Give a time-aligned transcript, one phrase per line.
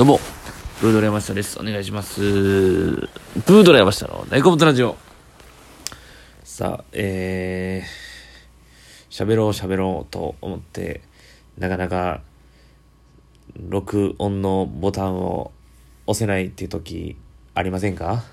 [0.00, 0.18] どうも、
[0.80, 1.60] ブードラ山下です。
[1.60, 2.22] お願いします。
[2.22, 4.96] ブードラ山下の猫本ラジオ。
[6.42, 11.02] さあ、えー、喋ろう喋ろうと思って、
[11.58, 12.22] なかなか、
[13.68, 15.52] 録音のボタンを
[16.06, 17.18] 押せないっていう時
[17.54, 18.24] ありませんか？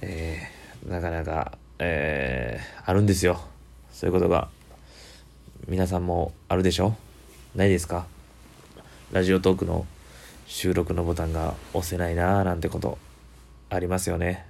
[0.00, 3.40] えー、なかなか、えー、あるんですよ。
[3.92, 4.48] そういうことが。
[5.68, 6.96] 皆さんもあるでしょ？
[7.54, 8.06] ないですか？
[9.12, 9.86] ラジオトークの
[10.52, 12.98] 収録のボタンが押せないなーなんてこと
[13.70, 14.44] ありますよね。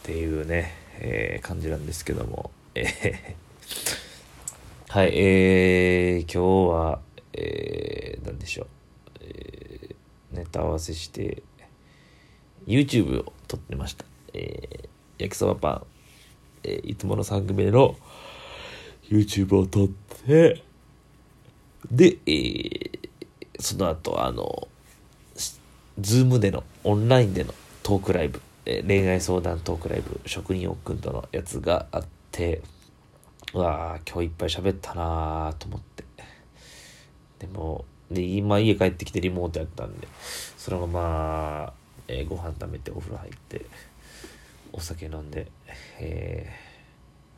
[0.00, 2.50] っていうね、えー感じなんですけども。
[2.74, 3.36] え
[4.88, 7.00] はい、えー、今日は、
[7.34, 8.66] えー、なんでしょう。
[9.20, 11.42] えーネタ合わせして、
[12.66, 14.06] YouTube を撮ってました。
[14.32, 15.86] えー焼きそばパン、
[16.64, 17.96] えーいつもの3組目の
[19.10, 19.88] YouTube を撮っ
[20.26, 20.64] て、
[21.92, 23.00] で、えー
[23.60, 24.68] その後、あの、
[26.00, 32.62] ズームでの、オンラインでのトークライブ、えー恋愛相談トークライブ、職人おっくんとのやつがあって、
[33.52, 36.04] うわあ今日いっぱい喋ったなーと思って。
[37.38, 40.08] でも、で、今家帰ってきてリモートやったんで、
[40.56, 41.72] そのまま、
[42.08, 43.66] えーご飯食べてお風呂入って、
[44.72, 45.48] お酒飲んで、
[45.98, 46.50] え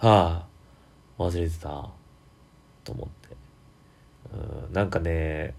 [0.00, 0.46] ー、は
[1.18, 1.88] あ、忘れてた、
[2.84, 3.36] と思って。
[4.66, 5.55] うん、なんかね、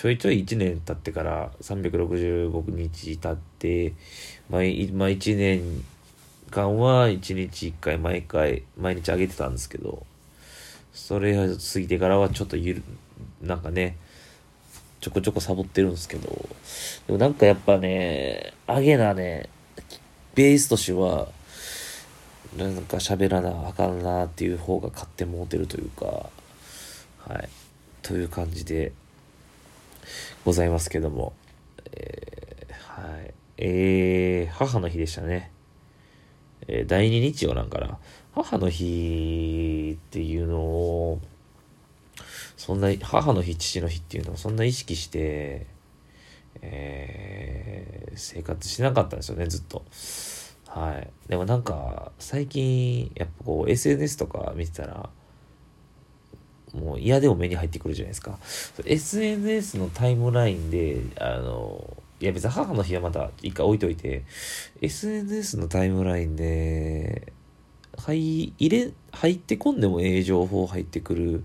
[0.00, 3.92] ちょいちょい1年経ってから365日経って、
[4.48, 5.84] 毎、まあ、1年
[6.50, 10.06] 間は1日1回毎回、毎日あげてたんですけど、
[10.94, 12.82] それが過ぎてからはちょっとゆる、
[13.42, 13.98] なんかね、
[15.02, 16.48] ちょこちょこサボってるんですけど、
[17.06, 19.50] でもなんかやっぱね、あげなね、
[20.34, 21.28] ベースとしては、
[22.56, 26.30] なんか喋らなあかんなっていう方が勝手もうてるというか、は
[27.38, 27.50] い。
[28.00, 28.92] という感じで
[30.44, 31.32] ございますけども、
[31.92, 32.72] えー
[33.02, 33.34] はい。
[33.58, 35.50] えー、母の日でしたね。
[36.68, 37.98] えー第2日曜なんかな。
[38.32, 41.20] 母の日っていうのを、
[42.56, 45.66] そんな、母の日、父の日っていうのをそんな意識して、
[46.62, 49.84] えー生活しなかったんですよね、ずっと。
[50.66, 51.10] はい。
[51.28, 55.10] でもなんか、最近、やっぱこう、SNS とか見てたら、
[56.74, 58.38] もう嫌でも目に入ってくるじゃないですか。
[58.84, 64.24] SNS のタイムラインで、あの、いや別に母の日はまた一回置いといて、
[64.80, 67.32] SNS のタイムラインで、
[67.96, 71.44] 入入れ、入ってこんでもええ情報入ってくる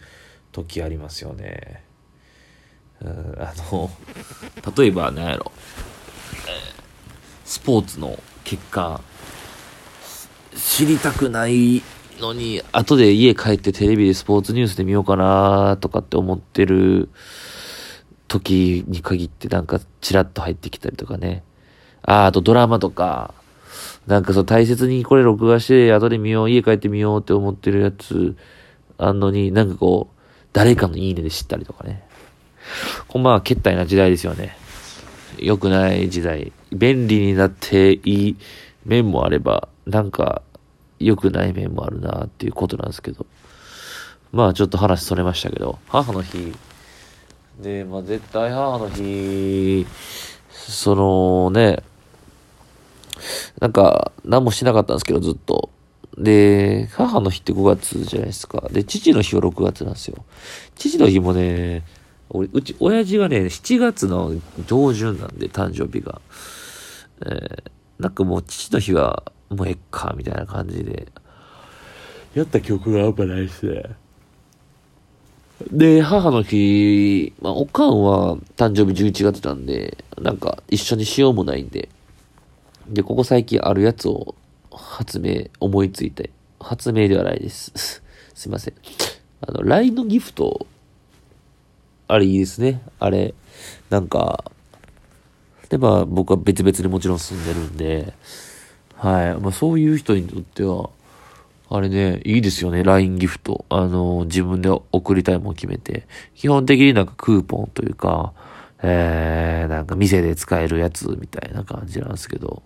[0.51, 1.83] 時ありますよね。
[3.01, 3.89] うん、あの、
[4.77, 5.51] 例えば何やろ、
[7.45, 9.01] スポーツの結果、
[10.55, 11.81] 知りたくない
[12.19, 17.09] のに、後で家帰ってテレビでスポーツニュースで見ようかなとかって思ってる
[18.27, 21.43] 時に限ってなんかチラッと入ってきたりとかね。
[22.03, 23.33] あーあとドラマとか、
[24.07, 28.35] なんかそう大切にこれ録画して後で見よう、家帰って見ようって思ってるやつ
[28.97, 30.21] あんのになんかこう、
[30.53, 32.03] 誰かのいいねで知ったりとかね。
[33.07, 34.57] ほんまはけったいな時代ですよね。
[35.37, 36.51] 良くない時代。
[36.71, 38.37] 便利になっていい
[38.85, 40.41] 面もあれば、なんか
[40.99, 43.25] 良くない面もあるなっていうことなんですけど。
[44.31, 46.53] まあちょっと話それましたけど、母の日。
[47.61, 49.85] で、まあ絶対母の日、
[50.51, 51.83] そのね、
[53.59, 55.69] なんか何もしなかったんですけど、ずっと。
[56.17, 58.67] で、母の日って5月じゃないですか。
[58.71, 60.25] で、父の日は6月なんですよ。
[60.75, 61.83] 父の日もね、
[62.29, 64.33] 俺うち、親父がね、7月の
[64.65, 66.21] 上旬なんで、誕生日が。
[67.25, 71.07] えーなんかもう父の日は、もうえっか、みたいな感じで、
[72.33, 73.83] やった記憶があんまないっすね。
[75.71, 81.89] で、母の日、まあ、おかんは誕生日11月なんで、なんか一緒にしようもないんで、
[82.87, 84.35] で、ここ最近あるやつを
[84.71, 86.29] 発明、思いついて、
[86.59, 88.01] 発明ではないです。
[88.35, 88.73] すいません。
[89.41, 90.67] あの、LINE のギフト、
[92.07, 92.81] あれいいですね。
[92.99, 93.33] あれ、
[93.89, 94.51] なんか、
[95.69, 98.13] で、まあ僕は別々にもちろん住んでるんで、
[98.97, 99.41] はい。
[99.41, 100.89] まあそういう人にとっては、
[101.69, 102.83] あれね、いいですよね。
[102.83, 103.65] LINE ギフト。
[103.69, 106.07] あの、自分で送りたいもん決めて。
[106.35, 108.33] 基本的になんかクーポンというか、
[108.83, 112.61] えー、なんか店で使えるやつみたいな感じなんですけど、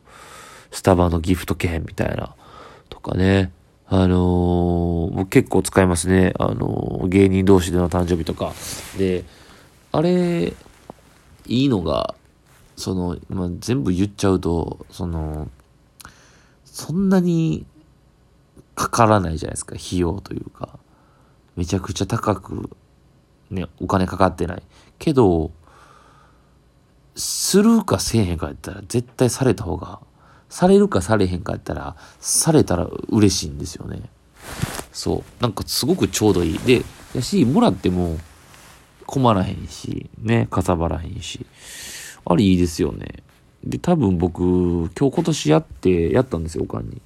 [0.72, 2.36] スタバのギフト券みたいな、
[2.90, 3.52] とかね。
[3.92, 6.34] あのー僕結構使いますね。
[6.38, 8.54] あのー芸人同士での誕生日とか。
[8.98, 9.24] で、
[9.92, 10.54] あれ、
[11.48, 12.14] いいのが、
[12.76, 15.50] その、まあ、全部言っちゃうと、その、
[16.80, 17.66] そんなに
[18.74, 20.80] かからないじゃないですか、費用というか。
[21.58, 22.70] めちゃくちゃ高く、
[23.52, 24.64] ね、お金かかってない。
[24.98, 25.52] けど、
[27.16, 30.00] するかせえへんかやったら絶対された方が、
[30.48, 34.04] されるかされへんかやったら、されたら嬉しいんですよね。
[34.94, 35.42] そう。
[35.42, 36.60] なんかすごくちょうどいい。
[36.60, 38.18] で、やし、もらっても
[39.06, 41.46] 困らへんし、ね、かさばらへんし。
[42.24, 43.22] あれいいですよね。
[43.70, 47.02] で、多分僕、今日今年やって、やったんですよ、おかんに。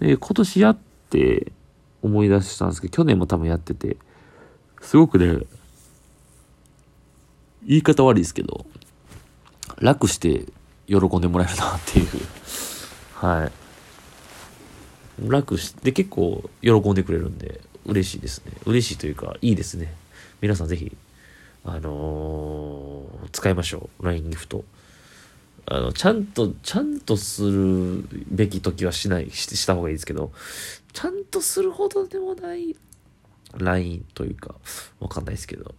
[0.00, 0.78] で、今年やっ
[1.10, 1.52] て
[2.02, 3.96] 思い出したんですけど、去年も多分やってて、
[4.82, 5.46] すごくね、
[7.66, 8.66] 言い方悪いですけど、
[9.80, 10.44] 楽して
[10.86, 12.06] 喜んでもらえるなっていう。
[13.14, 13.52] はい。
[15.26, 18.52] 楽して、結構喜んでくれるんで、嬉しいですね。
[18.66, 19.94] 嬉しいというか、いいですね。
[20.42, 20.94] 皆さんぜひ、
[21.64, 24.06] あのー、使いましょう。
[24.06, 24.64] LINE ギフト。
[25.66, 30.32] あの、ちゃんと、ちゃんとするべき時はしない、しした方がいいですけど、
[30.92, 32.76] ちゃんとするほどでもない
[33.56, 34.54] LINE というか、
[35.00, 35.74] わかんないですけど、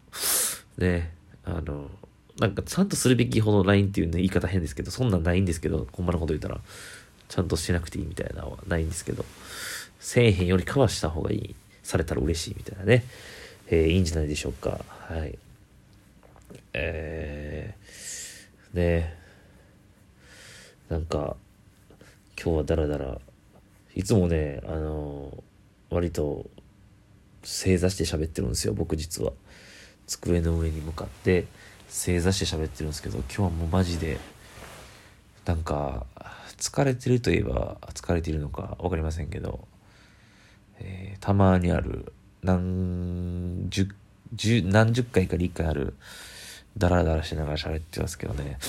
[0.78, 1.90] ね、あの、
[2.40, 6.60] なんかちゃんとするべきほど LINE っていうね、言い方変ですけど、そんなんないんですけど、ほんまのこと言ったら、
[7.30, 9.24] ちゃんとしなくていいみたいなのはないんですけど、
[10.00, 13.04] せえへんよりかはした方がいい、されたら嬉しいみたいなね、
[13.68, 14.84] えー、いいんじゃないでしょうか。
[14.90, 15.38] はい。
[16.74, 19.25] えー、ね
[20.90, 21.36] なんか、
[22.42, 23.20] 今日はダラダラ、
[23.96, 25.44] いつもね、あの
[25.90, 26.46] 割と
[27.44, 29.32] 正座して喋ってるんですよ、僕実は。
[30.06, 31.48] 机の上に向かって
[31.88, 34.20] 正座して喋ってるんですけど、今日はもうマジで、
[35.46, 36.06] なんか、
[36.58, 39.68] 疲れてるといえば疲れているのか分かりませんけど、
[40.80, 43.90] えー、たまにある、何十、
[44.34, 45.96] 十、何十回かに一回ある、
[46.78, 48.60] ダラダラしながら喋ってますけどね、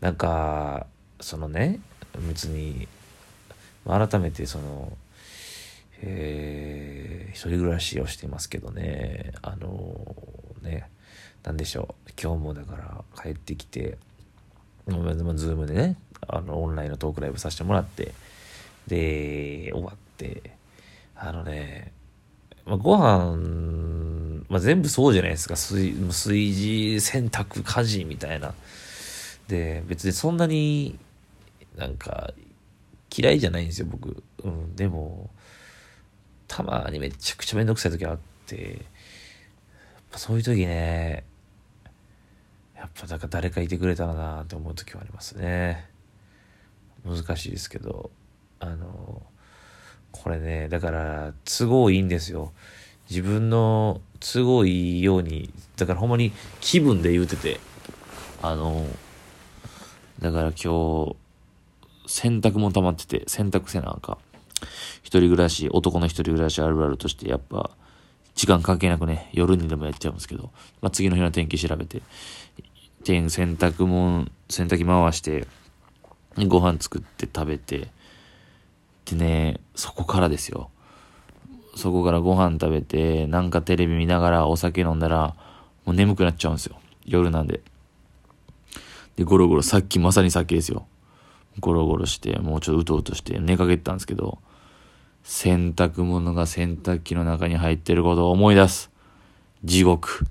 [0.00, 0.86] なんか、
[1.20, 1.80] そのね、
[2.28, 2.88] 別に、
[3.86, 4.92] 改めてその、
[6.02, 10.90] えー、一人暮らしをしてますけどね、あのー、ね、
[11.42, 13.98] なんでしょう、今日もだから帰ってきて、
[14.86, 15.96] ズームでね、
[16.26, 18.12] あの、オンラインのトークライブさせてもらって、
[18.86, 20.42] で、終わって、
[21.16, 21.92] あのね、
[22.66, 25.54] まあ、ご飯、まあ、全部そうじゃないですか。
[25.54, 28.54] 炊炊事、洗濯、家事みたいな。
[29.48, 30.98] で、別にそんなに
[31.80, 32.34] なんか
[33.16, 34.22] 嫌いじゃないんですよ、僕。
[34.44, 35.30] うん、でも、
[36.46, 38.76] たまにめちゃくちゃめんどくさい時あって、やっ
[40.10, 41.24] ぱそういう時ね、
[42.76, 45.88] やっぱなんか誰かいてくれたらなって思う時はありますね。
[47.04, 48.10] 難しいですけど、
[48.58, 49.22] あの、
[50.12, 52.52] これね、だから都合いいんですよ。
[53.08, 57.58] 自分の都合いいように、だからほんまに気分で言うてて、
[58.42, 58.86] あの、
[60.20, 61.16] だから今日、
[62.10, 64.18] 洗濯も溜まってて、洗濯せなあかん。
[65.02, 67.70] 一人暮らし、男の一人暮らしあるあるとして、やっぱ、
[68.34, 70.50] 時間関係なくね、夜にでもやっちゃうんですけど、
[70.82, 72.02] まあ、次の日の天気調べて、
[73.04, 75.46] 天洗濯も、洗濯機回して、
[76.48, 77.88] ご飯作って食べて、
[79.04, 80.70] でね、そこからですよ。
[81.76, 85.36] そこからご飯食べて、なんかテレビ見ながらお酒飲んだら、
[85.86, 86.76] もう眠くなっちゃうんですよ。
[87.04, 87.60] 夜なんで。
[89.14, 90.86] で、ゴロゴロ、さっきまさにさっきですよ。
[91.60, 94.38] ゴロゴロして、もうちょっとうとうとして寝かけてたんですけど、
[95.22, 98.90] 洗濯物が洗濯機の中に入ってることを思い出す。
[99.64, 100.26] 地獄。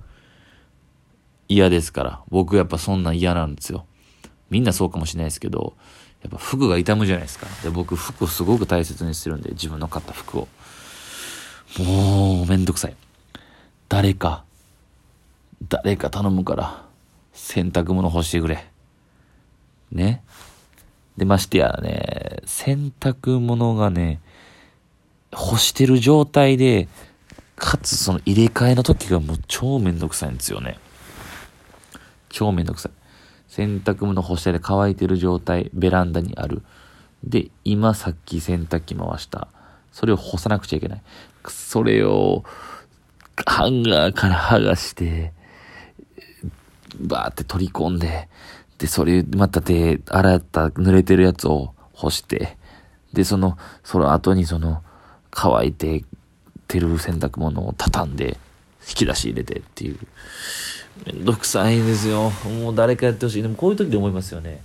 [1.48, 2.22] 嫌ですから。
[2.30, 3.86] 僕やっぱそんな嫌なんですよ。
[4.50, 5.74] みんなそうかもしれないですけど、
[6.22, 7.48] やっぱ服が傷むじゃないですか。
[7.64, 10.48] で、僕服をすごく大切にしてるんで、自分の買った服を。
[11.78, 12.96] もう、めんどくさい。
[13.88, 14.44] 誰か、
[15.68, 16.86] 誰か頼むから、
[17.34, 18.66] 洗濯物干してくれ。
[19.92, 20.24] ね。
[21.20, 24.22] で、ましてやね、洗濯物がね、
[25.32, 26.88] 干してる状態で、
[27.58, 30.80] かつその入れ替えの時がもう超めんどくさいんですよね。
[32.30, 32.92] 超めんどくさい。
[33.50, 36.64] 洗濯物干してで乾いてる状態、ベランダにある。
[37.24, 39.50] で、今さっき洗濯機回した。
[39.92, 41.02] それを干さなくちゃいけない。
[41.48, 42.46] それを、
[43.46, 45.34] ハンガーから剥がして、
[46.98, 48.30] バーって取り込んで、
[48.80, 52.58] で、それ、またで、洗った濡れてるやつを干して、
[53.14, 54.82] で、その、その後にその、
[55.32, 56.04] 乾いて、
[56.68, 58.38] てる洗濯物を畳んで、
[58.88, 59.98] 引き出し入れてっていう。
[61.06, 62.32] めんどくさいんですよ。
[62.62, 63.42] もう誰かやってほしい。
[63.42, 64.62] でもこういう時で思いますよね。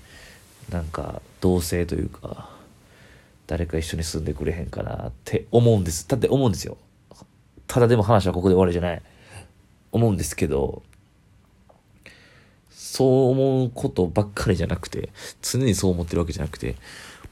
[0.70, 2.48] なんか、同性というか、
[3.46, 6.08] 誰か一緒に住んでくれへんかなって思うんです。
[6.08, 6.78] だって思うんですよ。
[7.66, 9.02] ただでも話はここで終わりじゃない。
[9.90, 10.82] 思うんですけど、
[12.94, 15.08] そう思うことばっかりじゃなくて、
[15.42, 16.76] 常にそう思ってるわけじゃなくて、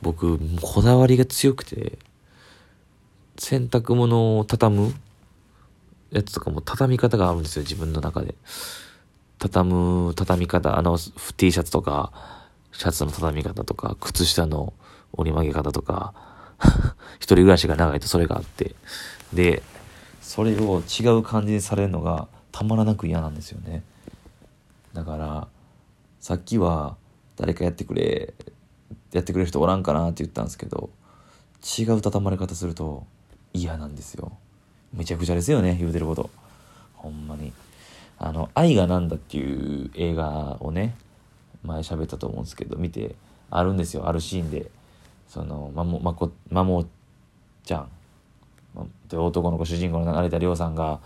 [0.00, 2.00] 僕、こだわりが強くて、
[3.38, 4.95] 洗濯物を畳む
[6.11, 8.35] やつとかも畳み方があるんですよ、自分の中で。
[9.38, 10.99] 畳む、畳み方、あの、
[11.37, 12.12] T シャツとか、
[12.73, 14.73] シャツの畳み方とか、靴下の
[15.12, 16.12] 折り曲げ方とか、
[17.21, 18.75] 一人暮らしが長いとそれがあって、
[19.33, 19.62] で、
[20.21, 23.85] それを違う感じにされるのがたまらなく嫌なんですよね。
[24.92, 25.49] だから、
[26.23, 26.97] さっきは
[27.35, 28.33] 誰かやってくれ、
[29.12, 30.88] やってくれる人おらんかなって言ったんですけど、
[31.79, 33.05] 違う畳まれ方すると
[33.52, 34.31] 嫌なんですよ。
[34.95, 36.31] めちゃくちゃですよね、言うてること。
[36.95, 37.52] ほんまに。
[38.19, 40.95] あの、愛がなんだっていう映画をね、
[41.64, 43.17] 前喋ったと思うんですけど、見て、
[43.50, 44.71] あるんですよ、あるシーンで。
[45.26, 46.87] その、まも、まこ、まも
[47.64, 47.88] ちゃん。
[49.09, 51.00] で、男の子、主人公の成田凌さんが、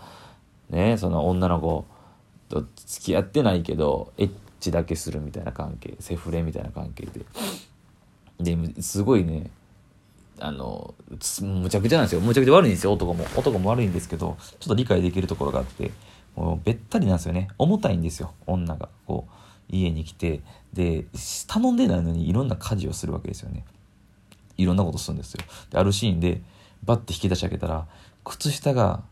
[0.69, 1.85] ね、その女の子
[2.49, 8.55] と付き合ってないけど、エッチだけするみたいな関係、セフレみたいな関係で。
[8.55, 9.49] で、すごいね、
[10.39, 10.93] あの、
[11.41, 12.21] むちゃくちゃなんですよ。
[12.21, 13.25] むちゃくちゃ悪いんですよ、男も。
[13.35, 15.91] 男も悪いんですけど、ちょっと理解できるところがあって、
[16.35, 17.47] もうべったりなんですよね。
[17.57, 18.89] 重たいんですよ、女が。
[19.07, 20.41] こう、家に来て、
[20.73, 21.05] で、
[21.47, 23.65] 頼んでないのにいろんな家事をするわけですよね。
[24.57, 25.43] いろんなことするんですよ。
[25.71, 26.41] で、あるシーンで、
[26.83, 27.87] バッて引き出し開けたら、
[28.23, 29.03] 靴下が、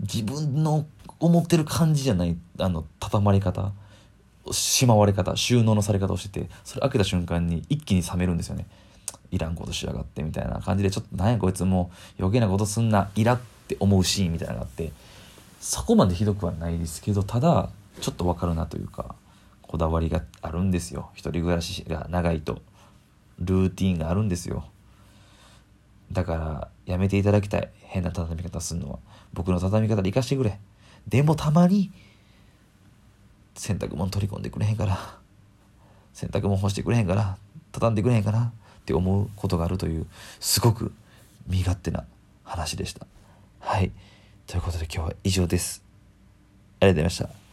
[0.00, 0.86] 自分の
[1.20, 3.72] 思ってる感じじゃない、あの、畳まれ方、
[4.52, 8.66] しまわれ方、収納のされ方をしてて、それ開けた瞬間に一気に冷めるんですよね。
[9.34, 14.92] いらんことしやがってみたいな感じでちょっとなんやこいつもう余計なことすんなイラって思うシーンみたいなのがあって
[15.60, 17.68] そこまでひどくはないですけどただ
[18.00, 19.16] ちょっとわかるなというか
[19.62, 21.10] こだわりがあるんですよ。
[21.14, 22.62] 一人暮らしが長いと
[23.40, 24.64] ルーティンがあるんですよ。
[26.12, 27.70] だからやめていただきたい。
[27.80, 28.98] 変な畳み方するのは。
[29.32, 30.60] 僕の畳み方で生かしてくれ。
[31.08, 31.90] でもたまに
[33.54, 34.98] 洗濯物取り込んでくれへんから
[36.12, 37.36] 洗濯物干してくれへんから
[37.72, 40.06] 畳んでくれへんかなって思うことがあるという
[40.40, 40.92] すごく
[41.46, 42.04] 身勝手な
[42.44, 43.06] 話でした。
[43.60, 43.90] はい。
[44.46, 45.82] ということで今日は以上です。
[46.80, 47.43] ありがとうございました。